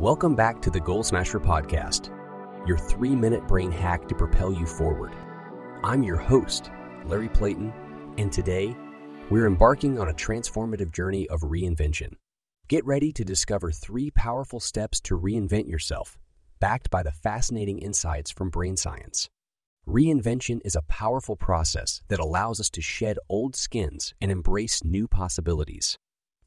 Welcome 0.00 0.36
back 0.36 0.62
to 0.62 0.70
the 0.70 0.78
Goal 0.78 1.02
Smasher 1.02 1.40
Podcast, 1.40 2.16
your 2.68 2.78
three 2.78 3.16
minute 3.16 3.48
brain 3.48 3.72
hack 3.72 4.06
to 4.06 4.14
propel 4.14 4.52
you 4.52 4.64
forward. 4.64 5.12
I'm 5.82 6.04
your 6.04 6.18
host, 6.18 6.70
Larry 7.04 7.28
Playton, 7.28 7.72
and 8.16 8.30
today 8.30 8.76
we're 9.28 9.48
embarking 9.48 9.98
on 9.98 10.08
a 10.08 10.14
transformative 10.14 10.92
journey 10.92 11.28
of 11.30 11.40
reinvention. 11.40 12.12
Get 12.68 12.86
ready 12.86 13.10
to 13.10 13.24
discover 13.24 13.72
three 13.72 14.12
powerful 14.12 14.60
steps 14.60 15.00
to 15.00 15.18
reinvent 15.18 15.68
yourself, 15.68 16.16
backed 16.60 16.90
by 16.90 17.02
the 17.02 17.10
fascinating 17.10 17.80
insights 17.80 18.30
from 18.30 18.50
brain 18.50 18.76
science. 18.76 19.28
Reinvention 19.84 20.60
is 20.64 20.76
a 20.76 20.82
powerful 20.82 21.34
process 21.34 22.02
that 22.06 22.20
allows 22.20 22.60
us 22.60 22.70
to 22.70 22.80
shed 22.80 23.18
old 23.28 23.56
skins 23.56 24.14
and 24.20 24.30
embrace 24.30 24.84
new 24.84 25.08
possibilities. 25.08 25.98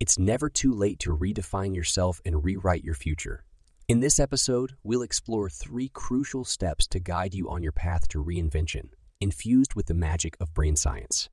It's 0.00 0.18
never 0.18 0.48
too 0.48 0.72
late 0.72 0.98
to 1.00 1.14
redefine 1.14 1.76
yourself 1.76 2.22
and 2.24 2.42
rewrite 2.42 2.82
your 2.82 2.94
future. 2.94 3.44
In 3.86 4.00
this 4.00 4.18
episode, 4.18 4.72
we'll 4.82 5.02
explore 5.02 5.50
three 5.50 5.90
crucial 5.90 6.42
steps 6.42 6.86
to 6.86 6.98
guide 6.98 7.34
you 7.34 7.50
on 7.50 7.62
your 7.62 7.72
path 7.72 8.08
to 8.08 8.24
reinvention, 8.24 8.88
infused 9.20 9.74
with 9.74 9.88
the 9.88 9.94
magic 9.94 10.38
of 10.40 10.54
brain 10.54 10.74
science. 10.74 11.28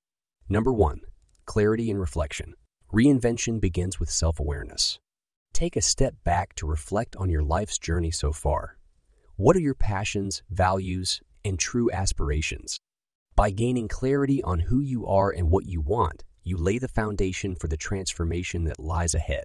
Number 0.50 0.74
one, 0.74 1.00
clarity 1.46 1.90
and 1.90 1.98
reflection. 1.98 2.56
Reinvention 2.92 3.62
begins 3.62 4.02
with 4.02 4.10
self 4.10 4.38
awareness. 4.38 5.00
Take 5.54 5.78
a 5.78 5.82
step 5.82 6.16
back 6.26 6.54
to 6.56 6.68
reflect 6.68 7.16
on 7.16 7.30
your 7.30 7.44
life's 7.44 7.78
journey 7.78 8.12
so 8.12 8.34
far. 8.34 8.78
What 9.38 9.56
are 9.56 9.62
your 9.62 9.76
passions, 9.76 10.44
values, 10.50 11.22
and 11.46 11.58
true 11.58 11.90
aspirations? 11.92 12.82
By 13.34 13.50
gaining 13.52 13.88
clarity 13.88 14.44
on 14.44 14.60
who 14.60 14.82
you 14.82 15.06
are 15.08 15.32
and 15.32 15.50
what 15.50 15.68
you 15.68 15.80
want, 15.80 16.26
you 16.48 16.56
lay 16.58 16.78
the 16.78 16.88
foundation 16.88 17.56
for 17.56 17.68
the 17.68 17.76
transformation 17.76 18.64
that 18.64 18.80
lies 18.80 19.14
ahead. 19.14 19.44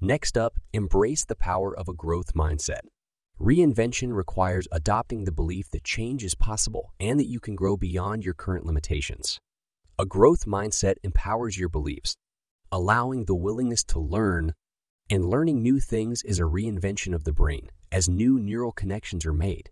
Next 0.00 0.36
up, 0.36 0.58
embrace 0.72 1.24
the 1.24 1.36
power 1.36 1.76
of 1.76 1.88
a 1.88 1.94
growth 1.94 2.34
mindset. 2.34 2.80
Reinvention 3.40 4.12
requires 4.12 4.66
adopting 4.72 5.24
the 5.24 5.32
belief 5.32 5.70
that 5.70 5.84
change 5.84 6.24
is 6.24 6.34
possible 6.34 6.92
and 6.98 7.20
that 7.20 7.28
you 7.28 7.38
can 7.38 7.54
grow 7.54 7.76
beyond 7.76 8.24
your 8.24 8.34
current 8.34 8.66
limitations. 8.66 9.38
A 9.98 10.04
growth 10.04 10.44
mindset 10.44 10.96
empowers 11.02 11.56
your 11.56 11.68
beliefs, 11.68 12.16
allowing 12.72 13.26
the 13.26 13.34
willingness 13.34 13.84
to 13.84 14.00
learn, 14.00 14.54
and 15.08 15.24
learning 15.24 15.62
new 15.62 15.78
things 15.78 16.22
is 16.22 16.38
a 16.38 16.42
reinvention 16.42 17.14
of 17.14 17.24
the 17.24 17.32
brain 17.32 17.70
as 17.92 18.08
new 18.08 18.38
neural 18.38 18.72
connections 18.72 19.24
are 19.24 19.32
made. 19.32 19.70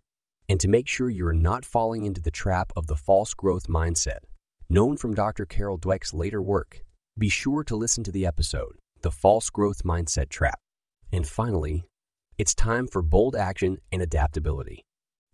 And 0.49 0.59
to 0.61 0.69
make 0.69 0.89
sure 0.89 1.11
you're 1.11 1.33
not 1.33 1.65
falling 1.65 2.05
into 2.05 2.21
the 2.21 2.31
trap 2.31 2.73
of 2.77 2.87
the 2.87 2.97
false 2.97 3.35
growth 3.35 3.67
mindset, 3.67 4.21
known 4.71 4.99
from 4.99 5.15
Dr. 5.15 5.47
Carol 5.47 5.79
Dweck's 5.79 6.13
later 6.13 6.43
work. 6.43 6.85
Be 7.17 7.31
sure 7.31 7.65
to 7.65 7.75
listen 7.77 8.05
to 8.05 8.13
the 8.13 8.27
episode, 8.27 8.77
The 9.01 9.11
False 9.11 9.49
Growth 9.49 9.83
Mindset 9.83 10.29
Trap. 10.29 10.59
And 11.11 11.27
finally, 11.27 11.85
it's 12.37 12.55
time 12.55 12.87
for 12.87 13.01
bold 13.01 13.35
action 13.35 13.79
and 13.91 14.03
adaptability. 14.03 14.85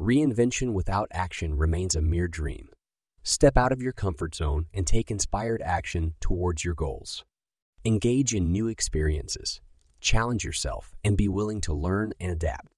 Reinvention 0.01 0.73
without 0.73 1.09
action 1.13 1.57
remains 1.57 1.97
a 1.97 2.01
mere 2.01 2.29
dream. 2.29 2.69
Step 3.25 3.57
out 3.57 3.73
of 3.73 3.83
your 3.83 3.93
comfort 3.93 4.37
zone 4.37 4.67
and 4.73 4.87
take 4.87 5.11
inspired 5.11 5.63
action 5.63 6.15
towards 6.21 6.65
your 6.65 6.75
goals. 6.75 7.25
Engage 7.85 8.35
in 8.35 8.53
new 8.53 8.69
experiences, 8.69 9.61
challenge 10.01 10.45
yourself, 10.45 10.95
and 11.03 11.17
be 11.17 11.29
willing 11.29 11.61
to 11.63 11.75
learn 11.75 12.13
and 12.21 12.31
adapt. 12.31 12.74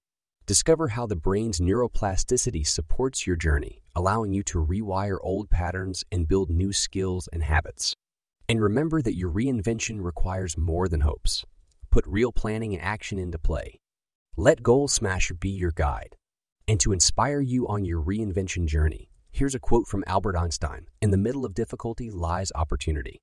Discover 0.47 0.87
how 0.87 1.05
the 1.05 1.17
brain's 1.17 1.59
neuroplasticity 1.59 2.65
supports 2.65 3.27
your 3.27 3.35
journey, 3.35 3.81
allowing 3.93 4.31
you 4.31 4.43
to 4.43 4.65
rewire 4.65 5.17
old 5.21 5.49
patterns 5.49 6.05
and 6.09 6.25
build 6.25 6.49
new 6.49 6.71
skills 6.71 7.27
and 7.33 7.43
habits. 7.43 7.93
And 8.47 8.61
remember 8.61 9.01
that 9.01 9.17
your 9.17 9.29
reinvention 9.29 10.01
requires 10.01 10.57
more 10.57 10.87
than 10.87 11.01
hopes. 11.01 11.43
Put 11.91 12.07
real 12.07 12.31
planning 12.31 12.73
and 12.73 12.81
action 12.81 13.19
into 13.19 13.37
play. 13.37 13.81
Let 14.37 14.63
Goal 14.63 14.87
Smasher 14.87 15.33
be 15.33 15.49
your 15.49 15.73
guide. 15.73 16.15
And 16.65 16.79
to 16.79 16.93
inspire 16.93 17.41
you 17.41 17.67
on 17.67 17.83
your 17.83 18.01
reinvention 18.01 18.67
journey, 18.67 19.09
here's 19.31 19.55
a 19.55 19.59
quote 19.59 19.85
from 19.85 20.05
Albert 20.07 20.37
Einstein 20.37 20.87
In 21.01 21.11
the 21.11 21.17
middle 21.17 21.43
of 21.43 21.55
difficulty 21.55 22.09
lies 22.09 22.53
opportunity. 22.55 23.19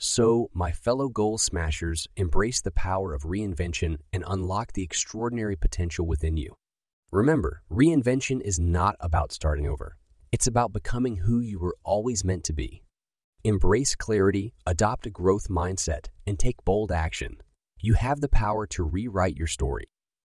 So, 0.00 0.50
my 0.52 0.72
fellow 0.72 1.08
goal 1.08 1.38
smashers, 1.38 2.08
embrace 2.16 2.60
the 2.60 2.72
power 2.72 3.14
of 3.14 3.22
reinvention 3.22 3.98
and 4.12 4.24
unlock 4.26 4.72
the 4.72 4.82
extraordinary 4.82 5.54
potential 5.54 6.04
within 6.04 6.36
you. 6.36 6.56
Remember, 7.14 7.62
reinvention 7.70 8.40
is 8.40 8.58
not 8.58 8.96
about 8.98 9.30
starting 9.30 9.68
over. 9.68 9.96
It's 10.32 10.48
about 10.48 10.72
becoming 10.72 11.18
who 11.18 11.38
you 11.38 11.60
were 11.60 11.76
always 11.84 12.24
meant 12.24 12.42
to 12.46 12.52
be. 12.52 12.82
Embrace 13.44 13.94
clarity, 13.94 14.52
adopt 14.66 15.06
a 15.06 15.10
growth 15.10 15.46
mindset, 15.48 16.08
and 16.26 16.36
take 16.36 16.64
bold 16.64 16.90
action. 16.90 17.36
You 17.80 17.94
have 17.94 18.20
the 18.20 18.28
power 18.28 18.66
to 18.66 18.82
rewrite 18.82 19.36
your 19.36 19.46
story. 19.46 19.84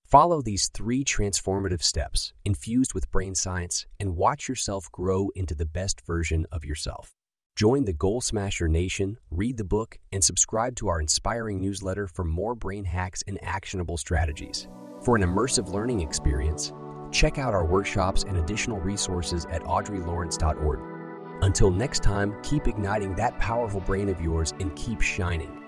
Follow 0.07 0.41
these 0.41 0.69
three 0.69 1.03
transformative 1.03 1.83
steps, 1.83 2.33
infused 2.45 2.95
with 2.95 3.11
brain 3.11 3.35
science, 3.35 3.85
and 3.99 4.17
watch 4.17 4.49
yourself 4.49 4.91
grow 4.91 5.29
into 5.35 5.53
the 5.53 5.67
best 5.67 6.01
version 6.01 6.47
of 6.51 6.65
yourself. 6.65 7.11
Join 7.55 7.85
the 7.85 7.93
Goal 7.93 8.21
Smasher 8.21 8.67
Nation, 8.67 9.19
read 9.29 9.57
the 9.57 9.63
book, 9.63 9.99
and 10.11 10.23
subscribe 10.23 10.75
to 10.77 10.87
our 10.87 10.99
inspiring 10.99 11.61
newsletter 11.61 12.07
for 12.07 12.25
more 12.25 12.55
brain 12.55 12.85
hacks 12.85 13.23
and 13.27 13.37
actionable 13.43 13.97
strategies. 13.97 14.67
For 15.01 15.15
an 15.15 15.23
immersive 15.23 15.71
learning 15.73 16.01
experience, 16.01 16.73
check 17.11 17.39
out 17.39 17.55
our 17.55 17.65
workshops 17.65 18.23
and 18.23 18.37
additional 18.37 18.79
resources 18.79 19.45
at 19.45 19.63
audreylawrence.org. 19.63 20.79
Until 21.43 21.71
next 21.71 22.03
time, 22.03 22.35
keep 22.43 22.67
igniting 22.67 23.15
that 23.15 23.37
powerful 23.39 23.81
brain 23.81 24.09
of 24.09 24.21
yours 24.21 24.53
and 24.59 24.75
keep 24.75 25.01
shining. 25.01 25.60